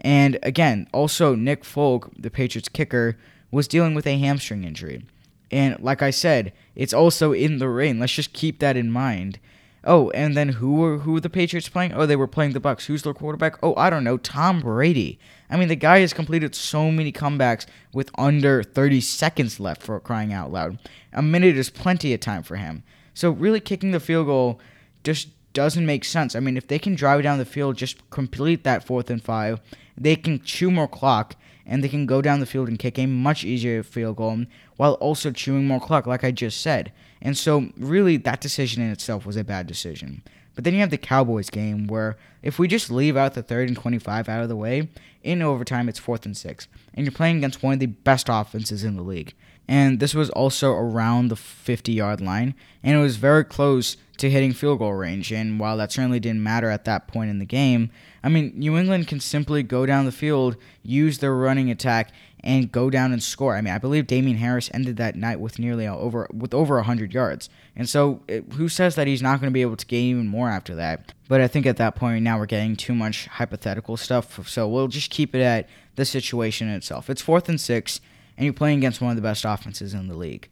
And 0.00 0.38
again, 0.42 0.88
also, 0.92 1.34
Nick 1.34 1.64
Folk, 1.64 2.10
the 2.18 2.30
Patriots 2.30 2.68
kicker, 2.68 3.16
was 3.50 3.68
dealing 3.68 3.94
with 3.94 4.06
a 4.06 4.18
hamstring 4.18 4.64
injury. 4.64 5.04
And 5.50 5.80
like 5.80 6.02
I 6.02 6.10
said, 6.10 6.52
it's 6.74 6.92
also 6.92 7.32
in 7.32 7.58
the 7.58 7.68
rain. 7.68 7.98
Let's 7.98 8.12
just 8.12 8.32
keep 8.32 8.58
that 8.58 8.76
in 8.76 8.90
mind. 8.90 9.38
Oh, 9.86 10.10
and 10.10 10.34
then 10.34 10.48
who 10.48 10.76
were 10.76 10.98
who 10.98 11.12
were 11.12 11.20
the 11.20 11.30
Patriots 11.30 11.68
playing? 11.68 11.92
Oh, 11.92 12.06
they 12.06 12.16
were 12.16 12.26
playing 12.26 12.52
the 12.52 12.60
Bucs. 12.60 12.86
Who's 12.86 13.02
their 13.02 13.12
quarterback? 13.12 13.56
Oh, 13.62 13.74
I 13.76 13.90
don't 13.90 14.04
know, 14.04 14.16
Tom 14.16 14.60
Brady. 14.60 15.18
I 15.50 15.58
mean, 15.58 15.68
the 15.68 15.76
guy 15.76 16.00
has 16.00 16.14
completed 16.14 16.54
so 16.54 16.90
many 16.90 17.12
comebacks 17.12 17.66
with 17.92 18.10
under 18.16 18.62
30 18.62 19.00
seconds 19.02 19.60
left 19.60 19.82
for 19.82 20.00
crying 20.00 20.32
out 20.32 20.50
loud. 20.50 20.78
A 21.12 21.22
minute 21.22 21.56
is 21.56 21.68
plenty 21.68 22.14
of 22.14 22.20
time 22.20 22.42
for 22.42 22.56
him. 22.56 22.82
So 23.12 23.30
really 23.30 23.60
kicking 23.60 23.90
the 23.90 24.00
field 24.00 24.26
goal 24.26 24.58
just 25.04 25.28
doesn't 25.52 25.86
make 25.86 26.04
sense. 26.04 26.34
I 26.34 26.40
mean, 26.40 26.56
if 26.56 26.66
they 26.66 26.78
can 26.78 26.94
drive 26.94 27.22
down 27.22 27.38
the 27.38 27.44
field, 27.44 27.76
just 27.76 28.08
complete 28.10 28.64
that 28.64 28.84
fourth 28.84 29.10
and 29.10 29.22
five, 29.22 29.60
they 29.96 30.16
can 30.16 30.42
chew 30.42 30.70
more 30.70 30.88
clock 30.88 31.36
and 31.66 31.82
they 31.82 31.88
can 31.88 32.06
go 32.06 32.20
down 32.20 32.40
the 32.40 32.46
field 32.46 32.68
and 32.68 32.78
kick 32.78 32.98
a 32.98 33.06
much 33.06 33.44
easier 33.44 33.82
field 33.82 34.16
goal 34.16 34.44
while 34.76 34.94
also 34.94 35.30
chewing 35.30 35.66
more 35.66 35.80
clock, 35.80 36.06
like 36.06 36.24
I 36.24 36.30
just 36.30 36.60
said. 36.60 36.92
And 37.22 37.36
so, 37.36 37.70
really, 37.76 38.16
that 38.18 38.40
decision 38.40 38.82
in 38.82 38.90
itself 38.90 39.24
was 39.24 39.36
a 39.36 39.44
bad 39.44 39.66
decision. 39.66 40.22
But 40.54 40.64
then 40.64 40.74
you 40.74 40.80
have 40.80 40.90
the 40.90 40.98
Cowboys 40.98 41.50
game 41.50 41.86
where 41.86 42.16
if 42.42 42.58
we 42.58 42.68
just 42.68 42.90
leave 42.90 43.16
out 43.16 43.34
the 43.34 43.42
third 43.42 43.68
and 43.68 43.76
25 43.76 44.28
out 44.28 44.42
of 44.42 44.48
the 44.48 44.56
way, 44.56 44.88
in 45.22 45.42
overtime 45.42 45.88
it's 45.88 45.98
fourth 45.98 46.26
and 46.26 46.36
six. 46.36 46.68
And 46.92 47.04
you're 47.04 47.12
playing 47.12 47.38
against 47.38 47.62
one 47.62 47.74
of 47.74 47.80
the 47.80 47.86
best 47.86 48.26
offenses 48.28 48.84
in 48.84 48.96
the 48.96 49.02
league. 49.02 49.34
And 49.66 50.00
this 50.00 50.14
was 50.14 50.30
also 50.30 50.72
around 50.72 51.28
the 51.28 51.36
50 51.36 51.92
yard 51.92 52.20
line. 52.20 52.54
And 52.82 52.96
it 52.96 53.00
was 53.00 53.16
very 53.16 53.44
close 53.44 53.96
to 54.18 54.30
hitting 54.30 54.52
field 54.52 54.78
goal 54.78 54.92
range. 54.92 55.32
And 55.32 55.58
while 55.58 55.76
that 55.78 55.92
certainly 55.92 56.20
didn't 56.20 56.42
matter 56.42 56.70
at 56.70 56.84
that 56.84 57.08
point 57.08 57.30
in 57.30 57.38
the 57.38 57.44
game, 57.44 57.90
I 58.22 58.28
mean, 58.28 58.52
New 58.54 58.76
England 58.76 59.08
can 59.08 59.20
simply 59.20 59.62
go 59.62 59.86
down 59.86 60.04
the 60.04 60.12
field, 60.12 60.56
use 60.82 61.18
their 61.18 61.34
running 61.34 61.70
attack, 61.70 62.12
and 62.44 62.70
go 62.70 62.90
down 62.90 63.12
and 63.12 63.22
score. 63.22 63.56
I 63.56 63.62
mean, 63.62 63.72
I 63.72 63.78
believe 63.78 64.06
Damien 64.06 64.36
Harris 64.36 64.70
ended 64.74 64.98
that 64.98 65.16
night 65.16 65.40
with 65.40 65.58
nearly 65.58 65.86
over 65.86 66.28
with 66.32 66.52
over 66.52 66.76
100 66.76 67.12
yards. 67.14 67.48
And 67.74 67.88
so, 67.88 68.20
it, 68.28 68.44
who 68.52 68.68
says 68.68 68.94
that 68.96 69.06
he's 69.06 69.22
not 69.22 69.40
going 69.40 69.50
to 69.50 69.54
be 69.54 69.62
able 69.62 69.76
to 69.76 69.86
gain 69.86 70.10
even 70.10 70.28
more 70.28 70.50
after 70.50 70.74
that? 70.74 71.12
But 71.26 71.40
I 71.40 71.48
think 71.48 71.64
at 71.64 71.78
that 71.78 71.96
point 71.96 72.22
now 72.22 72.38
we're 72.38 72.46
getting 72.46 72.76
too 72.76 72.94
much 72.94 73.26
hypothetical 73.26 73.96
stuff. 73.96 74.46
So 74.46 74.68
we'll 74.68 74.88
just 74.88 75.10
keep 75.10 75.34
it 75.34 75.40
at 75.40 75.68
the 75.96 76.04
situation 76.04 76.68
itself. 76.68 77.08
It's 77.08 77.22
fourth 77.22 77.48
and 77.48 77.60
six, 77.60 78.00
and 78.36 78.44
you're 78.44 78.52
playing 78.52 78.78
against 78.78 79.00
one 79.00 79.10
of 79.10 79.16
the 79.16 79.22
best 79.22 79.44
offenses 79.44 79.94
in 79.94 80.08
the 80.08 80.16
league. 80.16 80.48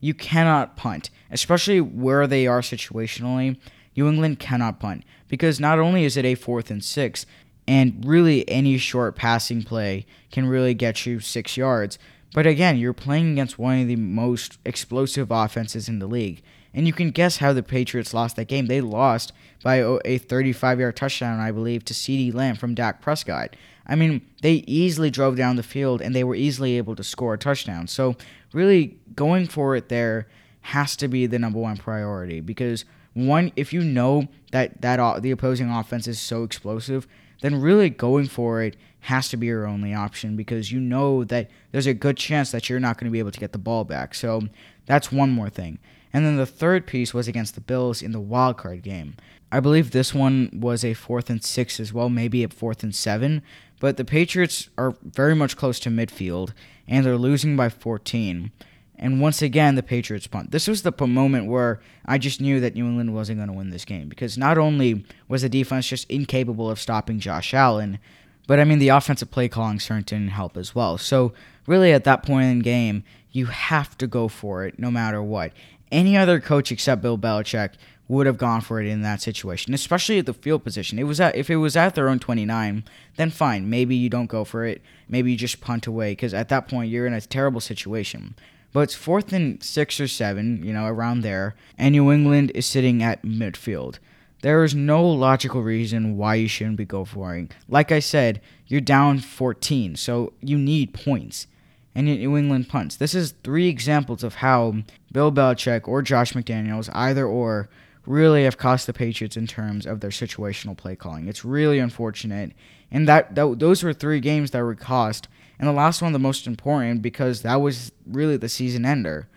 You 0.00 0.14
cannot 0.14 0.76
punt, 0.76 1.10
especially 1.30 1.80
where 1.80 2.26
they 2.26 2.46
are 2.46 2.60
situationally. 2.60 3.56
New 3.96 4.08
England 4.08 4.38
cannot 4.38 4.78
punt 4.78 5.04
because 5.28 5.58
not 5.58 5.78
only 5.78 6.04
is 6.04 6.16
it 6.16 6.24
a 6.24 6.34
fourth 6.34 6.70
and 6.70 6.84
six, 6.84 7.26
and 7.68 8.04
really 8.04 8.48
any 8.48 8.78
short 8.78 9.16
passing 9.16 9.62
play 9.62 10.06
can 10.30 10.46
really 10.46 10.74
get 10.74 11.06
you 11.06 11.18
six 11.18 11.56
yards. 11.56 11.98
But 12.34 12.46
again, 12.46 12.76
you're 12.76 12.92
playing 12.92 13.32
against 13.32 13.58
one 13.58 13.80
of 13.80 13.88
the 13.88 13.96
most 13.96 14.58
explosive 14.64 15.30
offenses 15.30 15.88
in 15.88 15.98
the 15.98 16.06
league. 16.06 16.42
And 16.74 16.86
you 16.86 16.92
can 16.92 17.10
guess 17.10 17.38
how 17.38 17.54
the 17.54 17.62
Patriots 17.62 18.12
lost 18.12 18.36
that 18.36 18.48
game. 18.48 18.66
They 18.66 18.82
lost 18.82 19.32
by 19.62 19.76
a 19.76 20.18
35 20.18 20.80
yard 20.80 20.96
touchdown, 20.96 21.40
I 21.40 21.50
believe, 21.50 21.84
to 21.86 21.94
CeeDee 21.94 22.34
Lamb 22.34 22.56
from 22.56 22.74
Dak 22.74 23.00
Prescott. 23.00 23.56
I 23.86 23.94
mean, 23.94 24.20
they 24.42 24.64
easily 24.66 25.10
drove 25.10 25.36
down 25.36 25.56
the 25.56 25.62
field 25.62 26.02
and 26.02 26.14
they 26.14 26.24
were 26.24 26.34
easily 26.34 26.76
able 26.76 26.94
to 26.96 27.04
score 27.04 27.34
a 27.34 27.38
touchdown. 27.38 27.86
So, 27.86 28.16
really, 28.52 28.98
going 29.14 29.46
for 29.46 29.74
it 29.76 29.88
there 29.88 30.26
has 30.60 30.96
to 30.96 31.08
be 31.08 31.26
the 31.26 31.38
number 31.38 31.60
one 31.60 31.76
priority 31.76 32.40
because 32.40 32.84
one, 33.14 33.52
if 33.56 33.72
you 33.72 33.80
know 33.80 34.28
that 34.52 34.82
that 34.82 35.22
the 35.22 35.30
opposing 35.30 35.70
offense 35.70 36.06
is 36.06 36.20
so 36.20 36.42
explosive, 36.42 37.06
then 37.46 37.60
really 37.60 37.88
going 37.88 38.26
for 38.26 38.60
it 38.60 38.76
has 39.02 39.28
to 39.28 39.36
be 39.36 39.46
your 39.46 39.66
only 39.66 39.94
option 39.94 40.34
because 40.34 40.72
you 40.72 40.80
know 40.80 41.22
that 41.22 41.48
there's 41.70 41.86
a 41.86 41.94
good 41.94 42.16
chance 42.16 42.50
that 42.50 42.68
you're 42.68 42.80
not 42.80 42.98
going 42.98 43.04
to 43.04 43.12
be 43.12 43.20
able 43.20 43.30
to 43.30 43.38
get 43.38 43.52
the 43.52 43.58
ball 43.58 43.84
back. 43.84 44.16
So 44.16 44.42
that's 44.86 45.12
one 45.12 45.30
more 45.30 45.48
thing. 45.48 45.78
And 46.12 46.26
then 46.26 46.36
the 46.36 46.44
third 46.44 46.88
piece 46.88 47.14
was 47.14 47.28
against 47.28 47.54
the 47.54 47.60
Bills 47.60 48.02
in 48.02 48.10
the 48.10 48.18
wild 48.18 48.56
card 48.56 48.82
game. 48.82 49.14
I 49.52 49.60
believe 49.60 49.92
this 49.92 50.12
one 50.12 50.50
was 50.52 50.84
a 50.84 50.94
fourth 50.94 51.30
and 51.30 51.44
six 51.44 51.78
as 51.78 51.92
well, 51.92 52.08
maybe 52.08 52.42
a 52.42 52.48
fourth 52.48 52.82
and 52.82 52.92
seven. 52.92 53.42
But 53.78 53.96
the 53.96 54.04
Patriots 54.04 54.68
are 54.76 54.96
very 55.04 55.36
much 55.36 55.56
close 55.56 55.78
to 55.80 55.88
midfield, 55.88 56.52
and 56.88 57.06
they're 57.06 57.16
losing 57.16 57.56
by 57.56 57.68
14. 57.68 58.50
And 58.98 59.20
once 59.20 59.42
again, 59.42 59.74
the 59.74 59.82
Patriots 59.82 60.26
punt. 60.26 60.50
This 60.52 60.66
was 60.66 60.82
the 60.82 60.92
moment 61.06 61.46
where 61.46 61.80
I 62.06 62.18
just 62.18 62.40
knew 62.40 62.60
that 62.60 62.74
New 62.74 62.86
England 62.86 63.14
wasn't 63.14 63.38
going 63.38 63.48
to 63.48 63.54
win 63.54 63.70
this 63.70 63.84
game 63.84 64.08
because 64.08 64.38
not 64.38 64.56
only 64.56 65.04
was 65.28 65.42
the 65.42 65.48
defense 65.48 65.88
just 65.88 66.10
incapable 66.10 66.70
of 66.70 66.80
stopping 66.80 67.20
Josh 67.20 67.52
Allen, 67.52 67.98
but 68.46 68.60
I 68.60 68.64
mean, 68.64 68.78
the 68.78 68.88
offensive 68.88 69.30
play 69.30 69.48
calling 69.48 69.80
certainly 69.80 70.04
didn't 70.04 70.28
help 70.28 70.56
as 70.56 70.74
well. 70.74 70.98
So, 70.98 71.32
really, 71.66 71.92
at 71.92 72.04
that 72.04 72.22
point 72.22 72.46
in 72.46 72.58
the 72.58 72.64
game, 72.64 73.04
you 73.32 73.46
have 73.46 73.98
to 73.98 74.06
go 74.06 74.28
for 74.28 74.64
it 74.64 74.78
no 74.78 74.90
matter 74.90 75.22
what. 75.22 75.52
Any 75.92 76.16
other 76.16 76.40
coach 76.40 76.72
except 76.72 77.02
Bill 77.02 77.18
Belichick 77.18 77.74
would 78.08 78.26
have 78.26 78.38
gone 78.38 78.60
for 78.60 78.80
it 78.80 78.86
in 78.86 79.02
that 79.02 79.20
situation, 79.20 79.74
especially 79.74 80.18
at 80.18 80.26
the 80.26 80.32
field 80.32 80.62
position. 80.62 80.98
It 80.98 81.04
was 81.04 81.20
at, 81.20 81.34
if 81.34 81.50
it 81.50 81.56
was 81.56 81.76
at 81.76 81.94
their 81.94 82.08
own 82.08 82.18
29, 82.20 82.84
then 83.16 83.30
fine. 83.30 83.68
Maybe 83.68 83.96
you 83.96 84.08
don't 84.08 84.26
go 84.26 84.44
for 84.44 84.64
it. 84.64 84.80
Maybe 85.08 85.32
you 85.32 85.36
just 85.36 85.60
punt 85.60 85.86
away 85.86 86.12
because 86.12 86.32
at 86.32 86.48
that 86.50 86.68
point 86.68 86.90
you're 86.90 87.06
in 87.06 87.14
a 87.14 87.20
terrible 87.20 87.60
situation. 87.60 88.36
But 88.72 88.80
it's 88.80 88.94
fourth 88.94 89.32
and 89.32 89.62
six 89.62 89.98
or 90.00 90.08
seven, 90.08 90.62
you 90.62 90.72
know, 90.72 90.86
around 90.86 91.20
there, 91.20 91.54
and 91.78 91.92
New 91.92 92.12
England 92.12 92.52
is 92.54 92.66
sitting 92.66 93.02
at 93.02 93.22
midfield. 93.22 93.98
There 94.42 94.62
is 94.64 94.74
no 94.74 95.04
logical 95.04 95.62
reason 95.62 96.16
why 96.16 96.34
you 96.34 96.48
shouldn't 96.48 96.76
be 96.76 96.84
go 96.84 97.04
for. 97.04 97.46
Like 97.68 97.90
I 97.90 98.00
said, 98.00 98.40
you're 98.66 98.80
down 98.80 99.18
14, 99.18 99.96
so 99.96 100.34
you 100.40 100.58
need 100.58 100.92
points. 100.92 101.46
And 101.94 102.06
New 102.06 102.36
England 102.36 102.68
punts. 102.68 102.96
This 102.96 103.14
is 103.14 103.34
three 103.42 103.68
examples 103.68 104.22
of 104.22 104.36
how 104.36 104.74
Bill 105.10 105.32
Belichick 105.32 105.88
or 105.88 106.02
Josh 106.02 106.34
McDaniels, 106.34 106.90
either 106.92 107.26
or, 107.26 107.70
really 108.06 108.44
have 108.44 108.56
cost 108.56 108.86
the 108.86 108.92
Patriots 108.92 109.36
in 109.36 109.46
terms 109.46 109.84
of 109.86 110.00
their 110.00 110.10
situational 110.10 110.76
play 110.76 110.94
calling. 110.94 111.26
It's 111.26 111.44
really 111.44 111.78
unfortunate. 111.78 112.52
And 112.90 113.08
that, 113.08 113.34
that 113.34 113.58
those 113.58 113.82
were 113.82 113.92
three 113.92 114.20
games 114.20 114.52
that 114.52 114.62
were 114.62 114.74
cost 114.74 115.28
and 115.58 115.68
the 115.68 115.72
last 115.72 116.02
one 116.02 116.12
the 116.12 116.18
most 116.18 116.46
important 116.46 117.02
because 117.02 117.42
that 117.42 117.60
was 117.60 117.92
really 118.06 118.36
the 118.36 118.48
season 118.48 118.84
ender. 118.84 119.28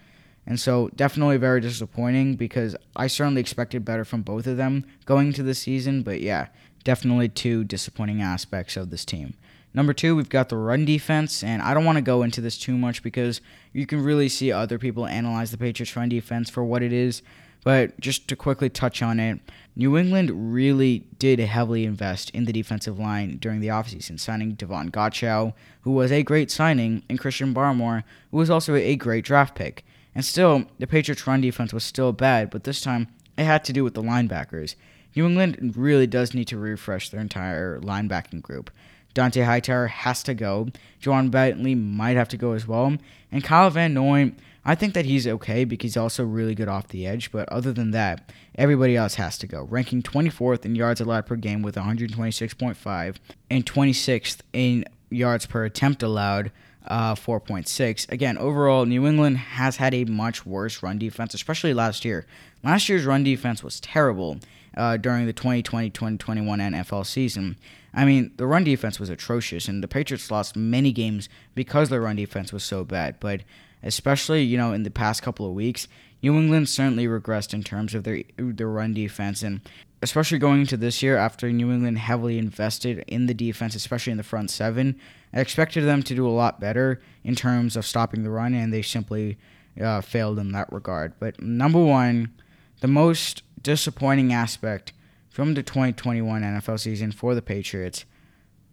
And 0.45 0.59
so 0.59 0.89
definitely 0.95 1.37
very 1.37 1.61
disappointing 1.61 2.35
because 2.35 2.75
I 2.95 3.07
certainly 3.07 3.41
expected 3.41 3.85
better 3.85 4.03
from 4.03 4.23
both 4.23 4.47
of 4.47 4.57
them 4.57 4.85
going 5.05 5.31
to 5.33 5.43
the 5.43 5.53
season, 5.53 6.01
but 6.01 6.21
yeah, 6.21 6.47
definitely 6.83 7.29
two 7.29 7.63
disappointing 7.63 8.21
aspects 8.21 8.75
of 8.75 8.89
this 8.89 9.05
team. 9.05 9.35
Number 9.73 9.93
two, 9.93 10.15
we've 10.15 10.29
got 10.29 10.49
the 10.49 10.57
run 10.57 10.85
defense, 10.85 11.43
and 11.43 11.61
I 11.61 11.75
don't 11.75 11.85
want 11.85 11.97
to 11.97 12.01
go 12.01 12.23
into 12.23 12.41
this 12.41 12.57
too 12.57 12.75
much 12.75 13.03
because 13.03 13.39
you 13.71 13.85
can 13.85 14.01
really 14.01 14.27
see 14.27 14.51
other 14.51 14.79
people 14.79 15.05
analyze 15.05 15.51
the 15.51 15.57
Patriots' 15.59 15.95
run 15.95 16.09
defense 16.09 16.49
for 16.49 16.63
what 16.63 16.81
it 16.81 16.91
is. 16.91 17.21
But 17.63 17.99
just 17.99 18.27
to 18.29 18.35
quickly 18.35 18.69
touch 18.69 19.01
on 19.01 19.19
it, 19.19 19.39
New 19.75 19.97
England 19.97 20.53
really 20.53 21.05
did 21.17 21.39
heavily 21.39 21.85
invest 21.85 22.29
in 22.31 22.45
the 22.45 22.53
defensive 22.53 22.99
line 22.99 23.37
during 23.37 23.59
the 23.59 23.67
offseason, 23.67 24.19
signing 24.19 24.53
Davon 24.53 24.89
Godchaux, 24.89 25.53
who 25.81 25.91
was 25.91 26.11
a 26.11 26.23
great 26.23 26.49
signing, 26.51 27.03
and 27.09 27.19
Christian 27.19 27.53
Barmore, 27.53 28.03
who 28.31 28.37
was 28.37 28.49
also 28.49 28.75
a 28.75 28.95
great 28.95 29.25
draft 29.25 29.55
pick. 29.55 29.85
And 30.15 30.25
still, 30.25 30.65
the 30.79 30.87
Patriots' 30.87 31.27
run 31.27 31.41
defense 31.41 31.73
was 31.73 31.83
still 31.83 32.11
bad, 32.11 32.49
but 32.49 32.63
this 32.63 32.81
time 32.81 33.07
it 33.37 33.43
had 33.43 33.63
to 33.65 33.73
do 33.73 33.83
with 33.83 33.93
the 33.93 34.03
linebackers. 34.03 34.75
New 35.15 35.25
England 35.25 35.73
really 35.75 36.07
does 36.07 36.33
need 36.33 36.47
to 36.49 36.57
refresh 36.57 37.09
their 37.09 37.21
entire 37.21 37.79
linebacking 37.79 38.41
group. 38.41 38.69
Dont'a 39.15 39.45
Hightower 39.45 39.87
has 39.87 40.21
to 40.23 40.33
go. 40.33 40.67
Ja'Whaun 41.01 41.31
Bentley 41.31 41.75
might 41.75 42.15
have 42.15 42.29
to 42.29 42.37
go 42.37 42.53
as 42.53 42.67
well. 42.67 42.95
And 43.31 43.43
Kyle 43.43 43.69
Van 43.69 43.93
Noy 43.93 44.33
I 44.65 44.75
think 44.75 44.93
that 44.93 45.05
he's 45.05 45.27
okay 45.27 45.63
because 45.63 45.91
he's 45.91 45.97
also 45.97 46.23
really 46.23 46.55
good 46.55 46.67
off 46.67 46.89
the 46.89 47.07
edge, 47.07 47.31
but 47.31 47.47
other 47.49 47.71
than 47.71 47.91
that, 47.91 48.31
everybody 48.55 48.95
else 48.95 49.15
has 49.15 49.37
to 49.39 49.47
go. 49.47 49.63
Ranking 49.63 50.01
24th 50.01 50.65
in 50.65 50.75
yards 50.75 51.01
allowed 51.01 51.25
per 51.25 51.35
game 51.35 51.61
with 51.61 51.75
126.5 51.75 53.15
and 53.49 53.65
26th 53.65 54.39
in 54.53 54.85
yards 55.09 55.45
per 55.45 55.63
attempt 55.65 56.03
allowed, 56.03 56.51
uh, 56.87 57.15
4.6. 57.15 58.11
Again, 58.11 58.37
overall, 58.37 58.85
New 58.85 59.07
England 59.07 59.37
has 59.37 59.77
had 59.77 59.93
a 59.93 60.05
much 60.05 60.45
worse 60.45 60.83
run 60.83 60.97
defense, 60.97 61.33
especially 61.33 61.73
last 61.73 62.03
year. 62.03 62.25
Last 62.63 62.89
year's 62.89 63.05
run 63.05 63.23
defense 63.23 63.63
was 63.63 63.79
terrible 63.79 64.39
uh, 64.75 64.97
during 64.97 65.25
the 65.25 65.33
2020 65.33 65.89
2021 65.89 66.59
NFL 66.59 67.05
season. 67.05 67.57
I 67.93 68.05
mean, 68.05 68.31
the 68.37 68.45
run 68.45 68.63
defense 68.63 68.99
was 68.99 69.09
atrocious, 69.09 69.67
and 69.67 69.81
the 69.83 69.87
Patriots 69.87 70.29
lost 70.29 70.55
many 70.55 70.91
games 70.91 71.27
because 71.55 71.89
their 71.89 72.01
run 72.01 72.17
defense 72.17 72.53
was 72.53 72.63
so 72.63 72.83
bad. 72.83 73.19
But 73.19 73.41
especially 73.83 74.43
you 74.43 74.57
know 74.57 74.73
in 74.73 74.83
the 74.83 74.91
past 74.91 75.21
couple 75.21 75.45
of 75.45 75.53
weeks. 75.53 75.87
New 76.21 76.37
England 76.37 76.67
certainly 76.67 77.07
regressed 77.07 77.53
in 77.53 77.63
terms 77.63 77.95
of 77.95 78.03
their 78.03 78.23
their 78.37 78.67
run 78.67 78.93
defense, 78.93 79.41
and 79.43 79.61
especially 80.01 80.37
going 80.37 80.61
into 80.61 80.77
this 80.77 81.01
year 81.01 81.17
after 81.17 81.51
New 81.51 81.71
England 81.71 81.97
heavily 81.97 82.37
invested 82.37 83.03
in 83.07 83.25
the 83.25 83.33
defense, 83.33 83.75
especially 83.75 84.11
in 84.11 84.17
the 84.17 84.23
front 84.23 84.49
seven. 84.49 84.99
I 85.33 85.39
expected 85.39 85.85
them 85.85 86.03
to 86.03 86.15
do 86.15 86.27
a 86.27 86.31
lot 86.31 86.59
better 86.59 87.01
in 87.23 87.35
terms 87.35 87.75
of 87.75 87.85
stopping 87.85 88.23
the 88.23 88.31
run, 88.31 88.53
and 88.53 88.73
they 88.73 88.81
simply 88.81 89.37
uh, 89.79 90.01
failed 90.01 90.39
in 90.39 90.51
that 90.53 90.71
regard. 90.73 91.13
But 91.19 91.41
number 91.41 91.83
one, 91.83 92.33
the 92.81 92.87
most 92.87 93.43
disappointing 93.61 94.33
aspect 94.33 94.93
from 95.29 95.53
the 95.53 95.63
2021 95.63 96.41
NFL 96.41 96.79
season 96.79 97.11
for 97.11 97.35
the 97.35 97.41
Patriots 97.41 98.05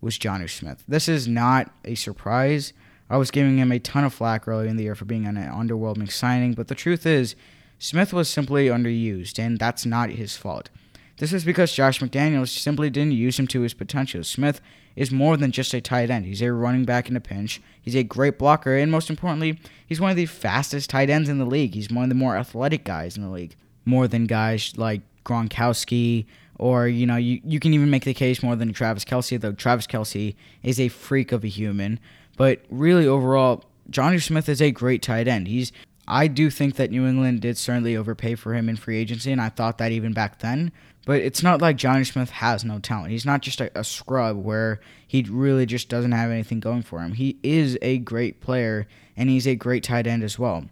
was 0.01 0.19
Jonnu 0.19 0.49
Smith. 0.49 0.83
This 0.89 1.09
is 1.09 1.29
not 1.29 1.71
a 1.85 1.95
surprise. 1.95 2.73
I 3.09 3.17
was 3.17 3.31
giving 3.31 3.59
him 3.59 3.71
a 3.71 3.79
ton 3.79 4.05
of 4.05 4.15
flack 4.15 4.49
early 4.49 4.69
in 4.69 4.77
the 4.77 4.85
year 4.85 4.95
for 4.95 5.05
being 5.05 5.27
an 5.27 5.37
underwhelming 5.37 6.11
signing, 6.11 6.55
but 6.55 6.69
the 6.69 6.75
truth 6.75 7.07
is, 7.07 7.37
Smith 7.79 8.13
was 8.13 8.29
simply 8.29 8.67
underused, 8.67 9.39
and 9.39 9.59
that's 9.59 9.87
not 9.87 10.11
his 10.11 10.37
fault. 10.37 10.71
This 11.19 11.33
is 11.33 11.45
because 11.45 11.73
Josh 11.73 12.01
McDaniels 12.01 12.49
simply 12.49 12.91
didn't 12.91 13.13
use 13.13 13.39
him 13.39 13.47
to 13.49 13.63
his 13.63 13.75
potential. 13.75 14.23
Smith 14.23 14.61
is 14.97 15.11
more 15.11 15.37
than 15.37 15.53
just 15.53 15.73
a 15.73 15.81
tight 15.81 16.11
end. 16.11 16.27
He's 16.27 16.43
a 16.43 16.53
running 16.53 16.85
back 16.85 17.09
in 17.09 17.17
a 17.17 17.21
pinch. 17.21 17.61
He's 17.81 17.95
a 17.97 18.03
great 18.03 18.39
blocker, 18.39 18.77
and 18.77 18.91
most 18.91 19.09
importantly, 19.09 19.59
he's 19.87 20.01
one 20.01 20.11
of 20.11 20.17
the 20.17 20.27
fastest 20.27 20.91
tight 20.91 21.09
ends 21.09 21.29
in 21.29 21.39
the 21.39 21.47
league. 21.47 21.75
He's 21.75 21.91
one 21.91 22.05
of 22.05 22.09
the 22.09 22.15
more 22.15 22.37
athletic 22.37 22.85
guys 22.85 23.17
in 23.17 23.23
the 23.23 23.31
league, 23.31 23.57
more 23.85 24.09
than 24.09 24.27
guys 24.27 24.73
like 24.77 25.03
Gronkowski, 25.25 26.27
or 26.59 26.89
you 26.89 27.07
know, 27.07 27.17
you, 27.17 27.41
you 27.45 27.61
can 27.61 27.75
even 27.75 27.91
make 27.91 28.05
the 28.05 28.15
case 28.15 28.43
more 28.43 28.57
than 28.57 28.73
Travis 28.73 29.05
Kelce, 29.05 29.41
though 29.41 29.53
Travis 29.53 29.87
Kelce 29.87 30.35
is 30.63 30.81
a 30.81 30.89
freak 30.89 31.33
of 31.33 31.45
a 31.45 31.49
human. 31.49 32.01
But 32.37 32.61
really, 32.71 33.07
overall, 33.07 33.65
Jonnu 33.91 34.23
Smith 34.23 34.49
is 34.49 34.61
a 34.61 34.71
great 34.71 35.03
tight 35.03 35.29
end. 35.29 35.49
He's 35.49 35.73
I 36.09 36.29
do 36.29 36.51
think 36.51 36.77
that 36.77 36.91
New 36.91 37.07
England 37.07 37.41
did 37.41 37.59
certainly 37.59 37.97
overpay 37.97 38.37
for 38.37 38.55
him 38.55 38.69
in 38.69 38.77
free 38.77 38.97
agency, 38.97 39.33
and 39.33 39.41
I 39.41 39.49
thought 39.49 39.79
that 39.79 39.91
even 39.91 40.13
back 40.13 40.39
then. 40.39 40.71
But 41.05 41.21
it's 41.21 41.43
not 41.43 41.61
like 41.61 41.77
Jonnu 41.77 42.07
Smith 42.07 42.31
has 42.31 42.65
no 42.65 42.79
talent. 42.79 43.11
He's 43.11 43.27
not 43.27 43.43
just 43.43 43.61
a, 43.61 43.77
a 43.79 43.85
scrub 43.85 44.37
where 44.37 44.81
he 45.07 45.23
really 45.29 45.67
just 45.67 45.89
doesn't 45.89 46.13
have 46.13 46.31
anything 46.31 46.61
going 46.61 46.83
for 46.83 47.01
him. 47.01 47.15
He 47.15 47.39
is 47.43 47.79
a 47.83 47.99
great 47.99 48.41
player, 48.41 48.87
and 49.17 49.29
he's 49.29 49.47
a 49.47 49.57
great 49.57 49.83
tight 49.83 50.07
end 50.07 50.23
as 50.23 50.39
well. 50.39 50.67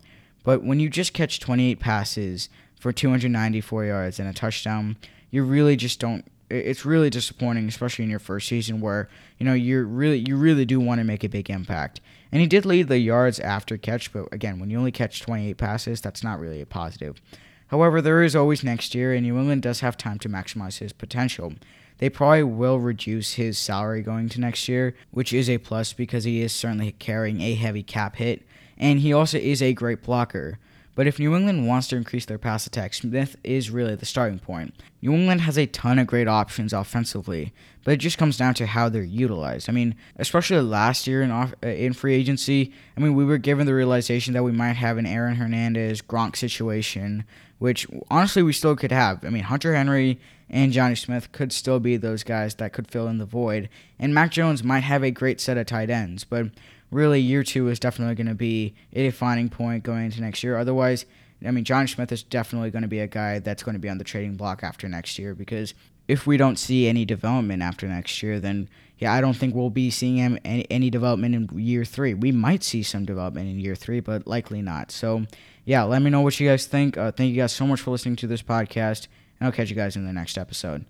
But 0.44 0.62
when 0.62 0.78
you 0.78 0.88
just 0.88 1.14
catch 1.14 1.40
28 1.40 1.80
passes 1.80 2.48
for 2.78 2.92
294 2.92 3.86
yards 3.86 4.20
and 4.20 4.28
a 4.28 4.32
touchdown, 4.32 4.96
you 5.30 5.42
really 5.42 5.74
just 5.74 5.98
don't 5.98 6.24
it's 6.50 6.84
really 6.84 7.10
disappointing, 7.10 7.68
especially 7.68 8.04
in 8.04 8.10
your 8.10 8.18
first 8.18 8.48
season 8.48 8.80
where, 8.80 9.08
you 9.38 9.46
know, 9.46 9.54
you're 9.54 9.84
really 9.84 10.18
you 10.18 10.36
really 10.36 10.64
do 10.64 10.80
want 10.80 10.98
to 10.98 11.04
make 11.04 11.24
a 11.24 11.28
big 11.28 11.50
impact. 11.50 12.00
And 12.30 12.40
he 12.40 12.46
did 12.46 12.66
lead 12.66 12.88
the 12.88 12.98
yards 12.98 13.38
after 13.40 13.76
catch, 13.76 14.12
but 14.12 14.28
again, 14.32 14.58
when 14.58 14.70
you 14.70 14.78
only 14.78 14.92
catch 14.92 15.20
28 15.20 15.56
passes, 15.56 16.00
that's 16.00 16.24
not 16.24 16.40
really 16.40 16.60
a 16.60 16.66
positive. 16.66 17.20
However, 17.68 18.02
there 18.02 18.22
is 18.22 18.36
always 18.36 18.62
next 18.62 18.94
year, 18.94 19.14
and 19.14 19.24
New 19.24 19.38
England 19.38 19.62
does 19.62 19.80
have 19.80 19.96
time 19.96 20.18
to 20.20 20.28
maximize 20.28 20.78
his 20.78 20.92
potential. 20.92 21.54
They 21.98 22.10
probably 22.10 22.42
will 22.42 22.78
reduce 22.80 23.34
his 23.34 23.58
salary 23.58 24.02
going 24.02 24.28
to 24.30 24.40
next 24.40 24.68
year, 24.68 24.94
which 25.10 25.32
is 25.32 25.48
a 25.48 25.58
plus 25.58 25.92
because 25.92 26.24
he 26.24 26.42
is 26.42 26.52
certainly 26.52 26.92
carrying 26.92 27.40
a 27.40 27.54
heavy 27.54 27.82
cap 27.82 28.16
hit, 28.16 28.42
and 28.76 29.00
he 29.00 29.12
also 29.12 29.38
is 29.38 29.62
a 29.62 29.72
great 29.72 30.02
blocker. 30.02 30.58
But 30.94 31.06
if 31.06 31.18
New 31.18 31.34
England 31.34 31.66
wants 31.66 31.88
to 31.88 31.96
increase 31.96 32.24
their 32.24 32.38
pass 32.38 32.66
attack, 32.66 32.94
Smith 32.94 33.36
is 33.42 33.70
really 33.70 33.96
the 33.96 34.06
starting 34.06 34.38
point. 34.38 34.74
New 35.02 35.12
England 35.12 35.40
has 35.42 35.58
a 35.58 35.66
ton 35.66 35.98
of 35.98 36.06
great 36.06 36.28
options 36.28 36.72
offensively, 36.72 37.52
but 37.82 37.94
it 37.94 37.96
just 37.98 38.16
comes 38.16 38.36
down 38.36 38.54
to 38.54 38.66
how 38.66 38.88
they're 38.88 39.02
utilized. 39.02 39.68
I 39.68 39.72
mean, 39.72 39.96
especially 40.16 40.60
last 40.60 41.06
year 41.06 41.22
in 41.22 41.30
off, 41.30 41.52
uh, 41.64 41.68
in 41.68 41.92
free 41.92 42.14
agency, 42.14 42.72
I 42.96 43.00
mean, 43.00 43.14
we 43.14 43.24
were 43.24 43.38
given 43.38 43.66
the 43.66 43.74
realization 43.74 44.34
that 44.34 44.44
we 44.44 44.52
might 44.52 44.74
have 44.76 44.96
an 44.96 45.06
Aaron 45.06 45.36
Hernandez 45.36 46.00
Gronk 46.00 46.36
situation, 46.36 47.24
which 47.58 47.86
honestly 48.10 48.42
we 48.42 48.52
still 48.52 48.76
could 48.76 48.92
have. 48.92 49.24
I 49.24 49.30
mean, 49.30 49.44
Hunter 49.44 49.74
Henry 49.74 50.20
and 50.48 50.72
Jonnu 50.72 50.96
Smith 50.96 51.32
could 51.32 51.52
still 51.52 51.80
be 51.80 51.96
those 51.96 52.22
guys 52.22 52.54
that 52.56 52.72
could 52.72 52.88
fill 52.88 53.08
in 53.08 53.18
the 53.18 53.26
void, 53.26 53.68
and 53.98 54.14
Mac 54.14 54.30
Jones 54.30 54.62
might 54.62 54.80
have 54.84 55.02
a 55.02 55.10
great 55.10 55.40
set 55.40 55.58
of 55.58 55.66
tight 55.66 55.90
ends, 55.90 56.22
but 56.22 56.46
really 56.94 57.20
year 57.20 57.42
two 57.42 57.68
is 57.68 57.78
definitely 57.78 58.14
going 58.14 58.28
to 58.28 58.34
be 58.34 58.74
a 58.92 59.02
defining 59.02 59.48
point 59.48 59.82
going 59.82 60.06
into 60.06 60.20
next 60.20 60.42
year. 60.42 60.56
Otherwise, 60.56 61.04
I 61.44 61.50
mean, 61.50 61.64
John 61.64 61.86
Smith 61.86 62.12
is 62.12 62.22
definitely 62.22 62.70
going 62.70 62.82
to 62.82 62.88
be 62.88 63.00
a 63.00 63.06
guy 63.06 63.38
that's 63.38 63.62
going 63.62 63.74
to 63.74 63.80
be 63.80 63.88
on 63.88 63.98
the 63.98 64.04
trading 64.04 64.36
block 64.36 64.62
after 64.62 64.88
next 64.88 65.18
year 65.18 65.34
because 65.34 65.74
if 66.06 66.26
we 66.26 66.36
don't 66.36 66.58
see 66.58 66.86
any 66.86 67.04
development 67.04 67.62
after 67.62 67.86
next 67.86 68.22
year, 68.22 68.40
then 68.40 68.68
yeah, 68.98 69.12
I 69.12 69.20
don't 69.20 69.34
think 69.34 69.54
we'll 69.54 69.70
be 69.70 69.90
seeing 69.90 70.16
him 70.16 70.38
any, 70.44 70.66
any 70.70 70.90
development 70.90 71.34
in 71.34 71.58
year 71.58 71.84
three. 71.84 72.14
We 72.14 72.32
might 72.32 72.62
see 72.62 72.82
some 72.82 73.04
development 73.04 73.48
in 73.48 73.58
year 73.58 73.74
three, 73.74 74.00
but 74.00 74.26
likely 74.26 74.62
not. 74.62 74.90
So 74.90 75.24
yeah, 75.64 75.82
let 75.82 76.02
me 76.02 76.10
know 76.10 76.20
what 76.20 76.38
you 76.38 76.48
guys 76.48 76.66
think. 76.66 76.96
Uh, 76.96 77.10
thank 77.10 77.34
you 77.34 77.40
guys 77.40 77.52
so 77.52 77.66
much 77.66 77.80
for 77.80 77.90
listening 77.90 78.16
to 78.16 78.26
this 78.26 78.42
podcast, 78.42 79.08
and 79.40 79.46
I'll 79.46 79.52
catch 79.52 79.70
you 79.70 79.76
guys 79.76 79.96
in 79.96 80.06
the 80.06 80.12
next 80.12 80.38
episode. 80.38 80.84